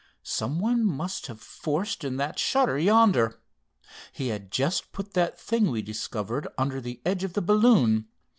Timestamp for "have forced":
1.27-2.03